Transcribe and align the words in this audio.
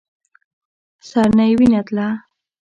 سر 1.09 1.29
نه 1.37 1.45
يې 1.49 1.53
وينه 1.59 1.81
تله. 1.87 2.07